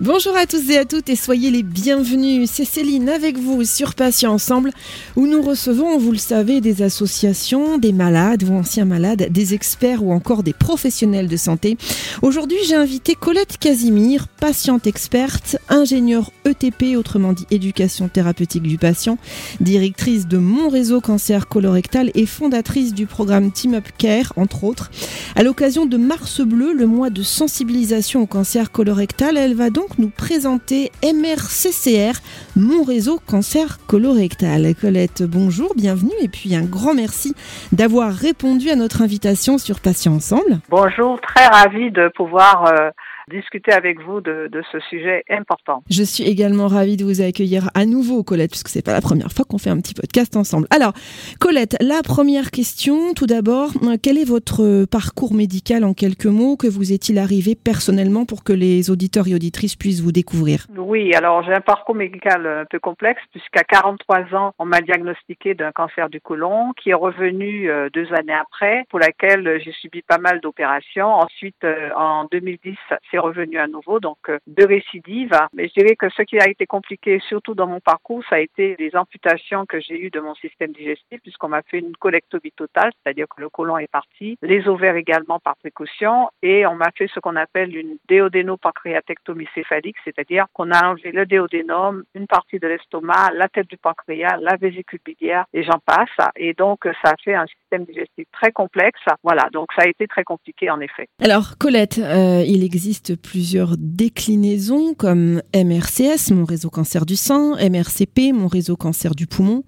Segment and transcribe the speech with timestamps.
[0.00, 2.48] Bonjour à tous et à toutes et soyez les bienvenus.
[2.52, 4.70] C'est Céline avec vous sur Patients Ensemble
[5.16, 10.04] où nous recevons, vous le savez, des associations, des malades ou anciens malades, des experts
[10.04, 11.76] ou encore des professionnels de santé.
[12.22, 19.18] Aujourd'hui, j'ai invité Colette Casimir, patiente experte, ingénieure ETP, autrement dit éducation thérapeutique du patient,
[19.58, 24.92] directrice de mon réseau cancer colorectal et fondatrice du programme Team Up Care, entre autres.
[25.34, 29.87] À l'occasion de Mars Bleu, le mois de sensibilisation au cancer colorectal, elle va donc
[29.98, 32.20] nous présenter MRCCR,
[32.56, 34.74] mon réseau cancer colorectal.
[34.74, 37.34] Colette, bonjour, bienvenue et puis un grand merci
[37.72, 40.60] d'avoir répondu à notre invitation sur Patients Ensemble.
[40.68, 42.90] Bonjour, très ravi de pouvoir euh,
[43.28, 45.82] discuter avec vous de, de, ce sujet important.
[45.90, 49.30] Je suis également ravie de vous accueillir à nouveau, Colette, puisque c'est pas la première
[49.32, 50.66] fois qu'on fait un petit podcast ensemble.
[50.70, 50.92] Alors,
[51.40, 53.70] Colette, la première question, tout d'abord,
[54.02, 58.52] quel est votre parcours médical en quelques mots Que vous est-il arrivé personnellement pour que
[58.52, 60.66] les auditeurs et auditrices puissent vous découvrir?
[60.76, 65.54] Oui, alors j'ai un parcours médical un peu complexe, puisqu'à 43 ans, on m'a diagnostiqué
[65.54, 70.02] d'un cancer du côlon, qui est revenu euh, deux années après, pour laquelle j'ai subi
[70.02, 71.08] pas mal d'opérations.
[71.08, 72.76] Ensuite, euh, en 2010,
[73.10, 75.32] c'est revenu à nouveau, donc euh, de récidive.
[75.52, 78.40] Mais je dirais que ce qui a été compliqué, surtout dans mon parcours, ça a
[78.40, 82.52] été les amputations que j'ai eues de mon système digestif, puisqu'on m'a fait une colectomie
[82.52, 86.90] totale, c'est-à-dire que le côlon est parti, les ovaires également par précaution, et on m'a
[86.96, 92.58] fait ce qu'on appelle une déodénopancréatectomie céphalique, c'est-à-dire qu'on a enlevé le déodénum, une partie
[92.58, 96.28] de l'estomac, la tête du pancréas, la vésicule biliaire, et j'en passe.
[96.36, 99.00] Et donc, ça a fait un système digestif très complexe.
[99.22, 101.08] Voilà, donc ça a été très compliqué en effet.
[101.22, 108.32] Alors, Colette, euh, il existe plusieurs déclinaisons comme MRCS, mon réseau cancer du sein, MRCP,
[108.32, 109.62] mon réseau cancer du poumon,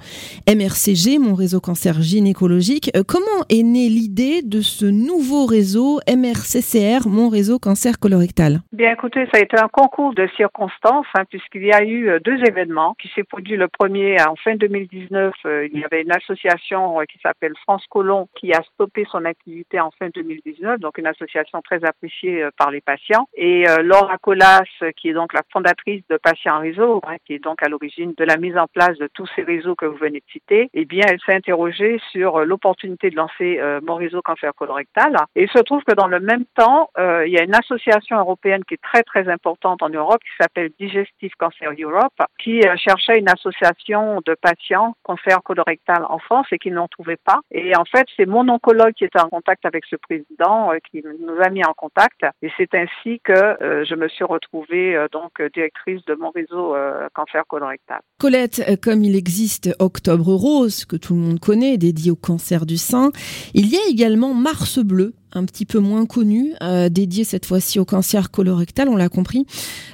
[0.49, 2.91] MRCG, mon réseau cancer gynécologique.
[2.97, 8.61] Euh, comment est née l'idée de ce nouveau réseau MRCCR, mon réseau cancer colorectal?
[8.73, 12.19] Bien écoutez, ça a été un concours de circonstances hein, puisqu'il y a eu euh,
[12.21, 15.35] deux événements qui s'est produit le premier en fin 2019.
[15.47, 19.81] Euh, il y avait une association qui s'appelle France Colon qui a stoppé son activité
[19.81, 23.29] en fin 2019, donc une association très appréciée par les patients.
[23.35, 24.63] Et euh, Laura Colas,
[24.97, 28.25] qui est donc la fondatrice de Patients Réseau, hein, qui est donc à l'origine de
[28.25, 31.05] la mise en place de tous ces réseaux que vous venez de citer, eh bien,
[31.09, 35.17] elle s'est interrogée sur euh, l'opportunité de lancer euh, mon réseau cancer colorectal.
[35.37, 38.19] Et il se trouve que dans le même temps, euh, il y a une association
[38.19, 43.19] européenne qui est très très importante en Europe, qui s'appelle Digestive Cancer Europe, qui cherchait
[43.19, 47.41] une association de patients cancer colorectal en France et qui n'en trouvait pas.
[47.51, 51.41] Et en fait, c'est mon oncologue qui était en contact avec ce président qui nous
[51.43, 52.25] a mis en contact.
[52.43, 56.75] Et c'est ainsi que euh, je me suis retrouvée euh, donc directrice de mon réseau
[56.75, 58.01] euh, cancer colorectal.
[58.19, 62.77] Colette, comme il existe Octobre Rose, que tout le monde connaît, dédié au cancer du
[62.77, 63.11] sein,
[63.55, 67.79] il y a également Mars Bleu, un petit peu moins connu, euh, dédié cette fois-ci
[67.79, 69.47] au cancer colorectal, on l'a compris.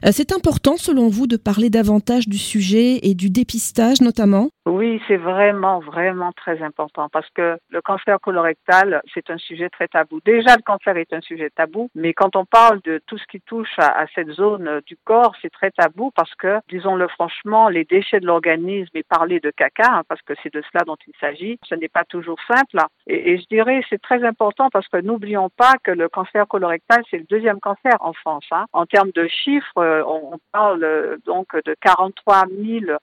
[0.04, 4.48] Euh, c'est important, selon vous, de parler davantage du sujet et du dépistage notamment?
[4.66, 9.88] Oui, c'est vraiment, vraiment très important parce que le cancer colorectal, c'est un sujet très
[9.88, 10.20] tabou.
[10.24, 13.40] Déjà, le cancer est un sujet tabou, mais quand on parle de tout ce qui
[13.40, 18.20] touche à, cette zone du corps, c'est très tabou parce que, disons-le franchement, les déchets
[18.20, 21.58] de l'organisme et parler de caca, hein, parce que c'est de cela dont il s'agit,
[21.64, 22.78] ce n'est pas toujours simple.
[23.06, 27.18] Et, je dirais, c'est très important parce que n'oublions pas que le cancer colorectal, c'est
[27.18, 28.46] le deuxième cancer en France.
[28.50, 28.66] Hein.
[28.72, 32.44] En termes de chiffres, euh, on parle euh, donc de 43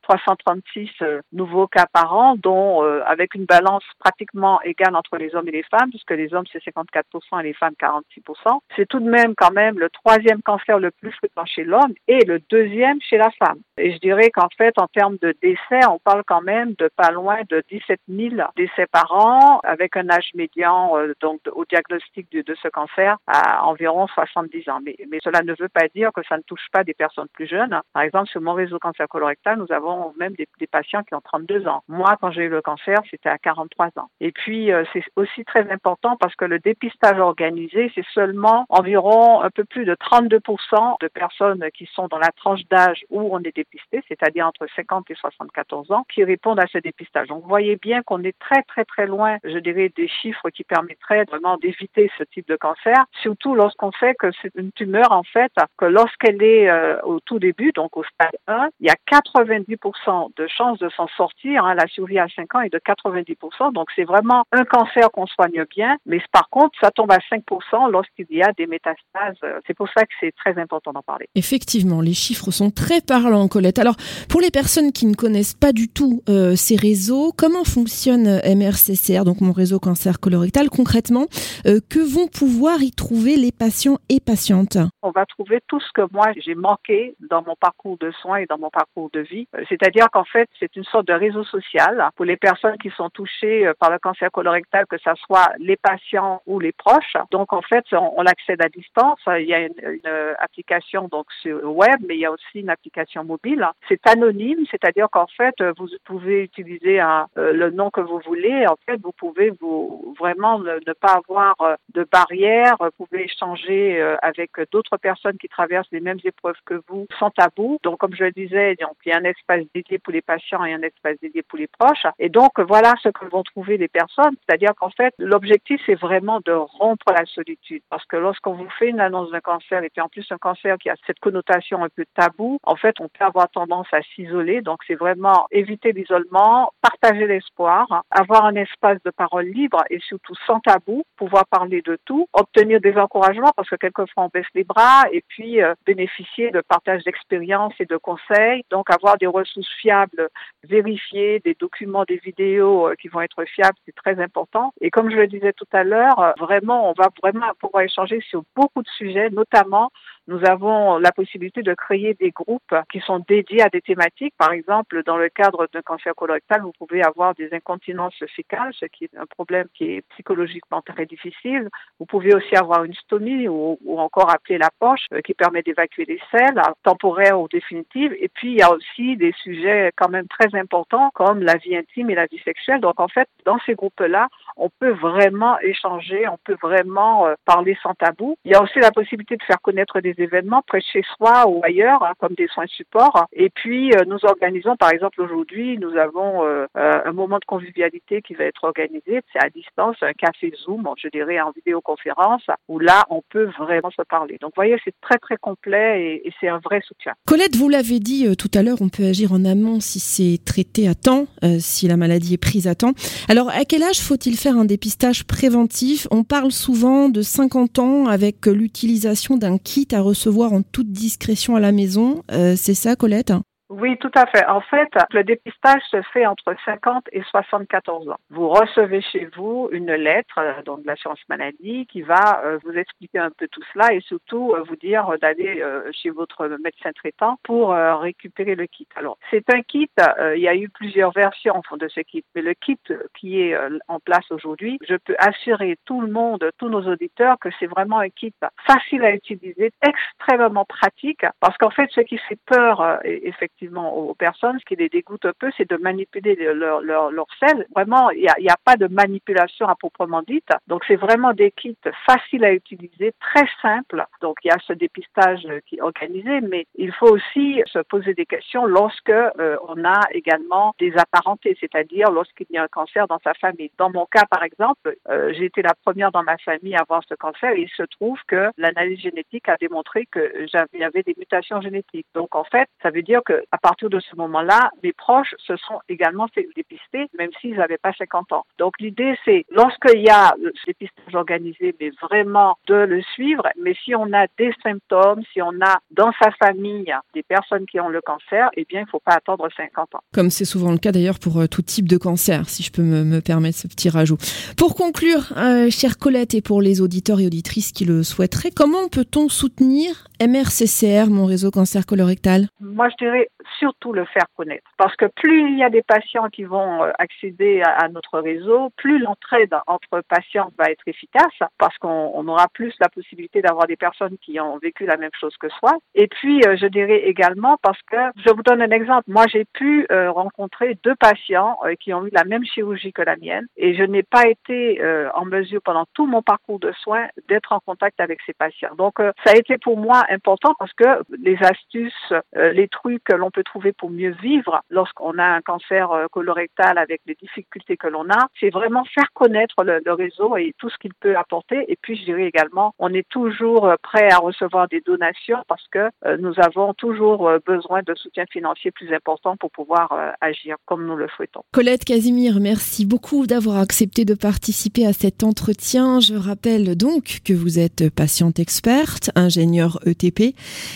[0.01, 5.47] 336 euh, nouveaux cas par an, dont avec une balance pratiquement égale entre les hommes
[5.47, 8.59] et les femmes, puisque les hommes c'est 54% et les femmes 46%.
[8.75, 12.23] C'est tout de même quand même le troisième cancer le plus fréquent chez l'homme et
[12.25, 13.59] le deuxième chez la femme.
[13.77, 17.11] Et je dirais qu'en fait, en termes de décès, on parle quand même de pas
[17.11, 22.55] loin de 17 000 décès par an, avec un âge médian donc au diagnostic de,
[22.61, 24.79] ce cancer à environ 70 ans.
[24.85, 27.47] Mais, mais, cela ne veut pas dire que ça ne touche pas des personnes plus
[27.47, 27.79] jeunes.
[27.93, 31.21] Par exemple, sur mon réseau cancer colorectal, nous avons même des, des patients qui ont
[31.21, 31.83] 32 ans.
[31.87, 34.09] Moi, quand j'ai eu le cancer, c'était à 43 ans.
[34.19, 39.41] Et puis, euh, c'est aussi très important parce que le dépistage organisé, c'est seulement environ
[39.41, 43.39] un peu plus de 32% de personnes qui sont dans la tranche d'âge où on
[43.39, 47.27] est dépisté, c'est-à-dire entre 50 et 74 ans, qui répondent à ce dépistage.
[47.27, 50.63] Donc, vous voyez bien qu'on est très, très, très loin, je dirais, des chiffres qui
[50.63, 55.23] permettraient vraiment d'éviter ce type de cancer, surtout lorsqu'on sait que c'est une tumeur en
[55.23, 58.95] fait que lorsqu'elle est euh, au tout début, donc au stade 1, il y a
[59.11, 61.65] 90% de chances de s'en sortir.
[61.65, 65.27] Hein, la survie à 5 ans est de 90%, donc c'est vraiment un cancer qu'on
[65.27, 69.37] soigne bien, mais par contre ça tombe à 5% lorsqu'il y a des métastases.
[69.43, 71.27] Euh, c'est pour ça que c'est très important d'en parler.
[71.33, 73.79] Effectivement, les chiffres sont très parlants, Colette.
[73.79, 73.95] Alors,
[74.29, 79.23] pour les personnes qui ne connaissent pas du tout euh, ces réseaux, comment fonctionne MRCCR,
[79.25, 81.25] donc mon réseau cancer colorectal Concrètement,
[81.65, 84.77] euh, que vont pouvoir y trouver les patients et patientes?
[85.01, 88.45] On va trouver tout ce que moi j'ai manqué dans mon parcours de soins et
[88.45, 89.47] dans mon parcours de vie.
[89.57, 93.09] Euh, c'est-à-dire qu'en fait, c'est une sorte de réseau social pour les personnes qui sont
[93.09, 97.17] touchées par le cancer colorectal, que ce soit les patients ou les proches.
[97.31, 99.19] Donc, en fait, on, l'accède à distance.
[99.39, 100.01] Il y a une,
[100.39, 103.67] application donc sur web, mais il y a aussi une application mobile.
[103.87, 108.65] C'est anonyme, c'est-à-dire qu'en fait, vous pouvez utiliser euh, le nom que vous voulez.
[108.67, 112.75] En fait, vous pouvez vous vraiment ne, pas avoir euh, de barrière.
[112.79, 117.29] Vous pouvez échanger euh, avec d'autres personnes qui traversent les mêmes épreuves que vous sans
[117.29, 117.77] tabou.
[117.83, 120.73] Donc, comme je le disais, il y a un espace dédié pour les patients et
[120.73, 122.05] un espace dédié pour les proches.
[122.19, 124.35] Et donc, voilà ce que vont trouver les personnes.
[124.45, 127.83] C'est-à-dire qu'en fait, l'objectif, c'est vraiment de rompre la solitude.
[127.89, 129.41] Parce que lorsqu'on vous fait une annonce d'un
[129.71, 132.95] et puis en plus un cancer qui a cette connotation un peu tabou, en fait,
[132.99, 134.61] on peut avoir tendance à s'isoler.
[134.61, 140.35] Donc, c'est vraiment éviter l'isolement, partager l'espoir, avoir un espace de parole libre et surtout
[140.45, 144.63] sans tabou, pouvoir parler de tout, obtenir des encouragements parce que quelquefois on baisse les
[144.63, 148.63] bras et puis euh, bénéficier de partage d'expériences et de conseils.
[148.69, 150.29] Donc, avoir des ressources fiables,
[150.63, 154.73] vérifiées, des documents, des vidéos euh, qui vont être fiables, c'est très important.
[154.81, 158.21] Et comme je le disais tout à l'heure, euh, vraiment, on va vraiment pouvoir échanger
[158.21, 159.89] sur beaucoup de sujets, notamment
[160.27, 164.33] nous avons la possibilité de créer des groupes qui sont dédiés à des thématiques.
[164.37, 168.85] Par exemple, dans le cadre d'un cancer colorectal, vous pouvez avoir des incontinences fécales, ce
[168.85, 171.69] qui est un problème qui est psychologiquement très difficile.
[171.99, 176.05] Vous pouvez aussi avoir une stomie ou, encore appeler la poche euh, qui permet d'évacuer
[176.05, 178.13] les selles, temporaires ou définitives.
[178.19, 181.75] Et puis, il y a aussi des sujets quand même très importants comme la vie
[181.75, 182.81] intime et la vie sexuelle.
[182.81, 184.27] Donc, en fait, dans ces groupes-là,
[184.57, 188.35] on peut vraiment échanger, on peut vraiment euh, parler sans tabou.
[188.45, 191.47] Il y a aussi la possibilité de faire connaître des événements près de chez soi
[191.47, 193.27] ou ailleurs, hein, comme des soins support.
[193.33, 198.21] Et puis, euh, nous organisons, par exemple, aujourd'hui, nous avons euh, un moment de convivialité
[198.21, 199.21] qui va être organisé.
[199.31, 203.91] C'est à distance, un café Zoom, je dirais en vidéoconférence, où là, on peut vraiment
[203.91, 204.37] se parler.
[204.41, 207.13] Donc, vous voyez, c'est très, très complet et, et c'est un vrai soutien.
[207.25, 210.87] Colette, vous l'avez dit tout à l'heure, on peut agir en amont si c'est traité
[210.87, 211.27] à temps,
[211.59, 212.93] si la maladie est prise à temps.
[213.29, 216.07] Alors, à quel âge faut-il faire un dépistage préventif?
[216.11, 221.55] On parle souvent de 50 ans avec l'utilisation d'un kit à recevoir en toute discrétion
[221.55, 222.23] à la maison.
[222.31, 223.33] Euh, c'est ça, Colette?
[223.79, 224.45] Oui, tout à fait.
[224.45, 228.17] En fait, le dépistage se fait entre 50 et 74 ans.
[228.29, 232.73] Vous recevez chez vous une lettre euh, donc de l'assurance maladie qui va euh, vous
[232.73, 237.39] expliquer un peu tout cela et surtout euh, vous dire d'aller chez votre médecin traitant
[237.43, 238.87] pour récupérer le kit.
[238.95, 239.89] Alors, c'est un kit,
[240.35, 242.79] il y a eu plusieurs versions de ce kit, mais le kit
[243.15, 247.49] qui est en place aujourd'hui, je peux assurer tout le monde, tous nos auditeurs que
[247.59, 248.33] c'est vraiment un kit
[248.67, 254.59] facile à utiliser, extrêmement pratique parce qu'en fait, ce qui fait peur, effectivement, aux personnes,
[254.59, 257.65] ce qui les dégoûte un peu, c'est de manipuler leur, leur, sel.
[257.75, 260.49] Vraiment, il n'y a, a pas de manipulation à proprement dite.
[260.67, 264.05] Donc, c'est vraiment des kits faciles à utiliser, très simples.
[264.21, 268.13] Donc, il y a ce dépistage qui est organisé, mais il faut aussi se poser
[268.13, 273.07] des questions lorsque euh, on a également des apparentés, c'est-à-dire lorsqu'il y a un cancer
[273.07, 273.71] dans sa famille.
[273.77, 277.01] Dans mon cas, par exemple, euh, j'ai été la première dans ma famille à avoir
[277.07, 281.61] ce cancer et il se trouve que l'analyse génétique a démontré que j'avais des mutations
[281.61, 282.07] génétiques.
[282.13, 285.55] Donc, en fait, ça veut dire que à partir de ce moment-là, mes proches se
[285.57, 288.45] sont également fait dépister, même s'ils n'avaient pas 50 ans.
[288.57, 293.75] Donc l'idée, c'est lorsqu'il y a ce dépistage organisé, mais vraiment de le suivre, mais
[293.85, 297.89] si on a des symptômes, si on a dans sa famille des personnes qui ont
[297.89, 300.01] le cancer, eh bien, il ne faut pas attendre 50 ans.
[300.11, 302.81] Comme c'est souvent le cas d'ailleurs pour euh, tout type de cancer, si je peux
[302.81, 304.17] me, permettre ce petit rajout.
[304.57, 308.87] Pour conclure, euh, chère Colette, et pour les auditeurs et auditrices qui le souhaiteraient, comment
[308.89, 312.47] peut-on soutenir MRCCR, mon réseau cancer colorectal?
[312.59, 314.69] Moi, je dirais surtout le faire connaître.
[314.77, 318.71] Parce que plus il y a des patients qui vont euh, accéder à, notre réseau,
[318.77, 323.75] plus l'entraide entre patients va être efficace, parce qu'on aura plus la possibilité d'avoir des
[323.75, 325.73] personnes qui ont vécu la même chose que soi.
[325.95, 329.45] Et puis, euh, je dirais également, parce que, je vous donne un exemple, moi j'ai
[329.45, 333.75] pu euh, rencontrer deux patients qui ont eu la même chirurgie que la mienne, et
[333.75, 334.81] je n'ai pas été
[335.13, 338.75] en mesure pendant tout mon parcours de soins d'être en contact avec ces patients.
[338.77, 343.31] Donc, ça a été pour moi important parce que les astuces, les trucs que l'on
[343.33, 348.09] peut trouver pour mieux vivre lorsqu'on a un cancer colorectal avec les difficultés que l'on
[348.09, 351.65] a, c'est vraiment faire connaître le, le réseau et tout ce qu'il peut apporter.
[351.67, 355.89] Et puis, je dirais également, on est toujours prêt à recevoir des donations parce que
[356.19, 361.07] nous avons toujours besoin de soutien financier plus important pour pouvoir agir comme nous le
[361.15, 361.41] souhaitons.
[361.51, 365.99] Colette Casimir, merci beaucoup d'avoir accepté de participer à cet entretien.
[365.99, 370.35] Je rappelle donc que vous êtes patiente experte, ingénieure ETP,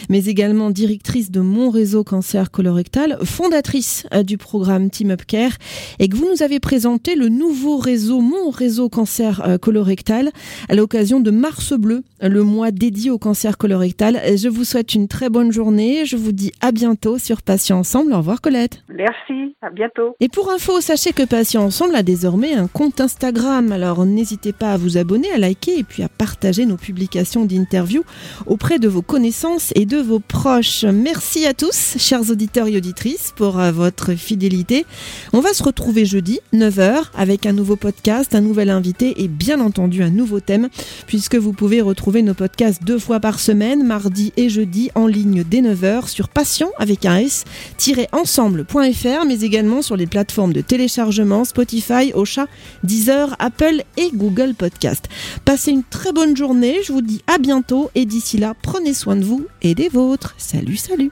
[0.09, 5.57] mais également directrice de Mon Réseau Cancer Colorectal, fondatrice euh, du programme Team Up Care,
[5.99, 10.31] et que vous nous avez présenté le nouveau réseau Mon Réseau Cancer euh, Colorectal
[10.69, 14.19] à l'occasion de Mars Bleu, le mois dédié au cancer colorectal.
[14.35, 16.05] Je vous souhaite une très bonne journée.
[16.05, 18.13] Je vous dis à bientôt sur Patient Ensemble.
[18.13, 18.83] Au revoir Colette.
[18.89, 20.15] Merci, à bientôt.
[20.19, 23.71] Et pour info, sachez que Patient Ensemble a désormais un compte Instagram.
[23.71, 28.03] Alors n'hésitez pas à vous abonner, à liker et puis à partager nos publications d'interviews
[28.45, 30.85] auprès de vos connaissances et de vos proches.
[30.85, 34.85] Merci à tous, chers auditeurs et auditrices, pour euh, votre fidélité.
[35.33, 39.59] On va se retrouver jeudi, 9h, avec un nouveau podcast, un nouvel invité et bien
[39.59, 40.69] entendu un nouveau thème,
[41.07, 45.43] puisque vous pouvez retrouver nos podcasts deux fois par semaine, mardi et jeudi, en ligne
[45.43, 52.11] dès 9h sur patient avec un s-ensemble.fr, mais également sur les plateformes de téléchargement Spotify,
[52.13, 52.47] Ocha,
[52.83, 55.05] Deezer, Apple et Google Podcast.
[55.45, 59.15] Passez une très bonne journée, je vous dis à bientôt et d'ici là, prenez soin
[59.15, 60.35] de vous et des vôtres.
[60.37, 61.11] Salut, salut.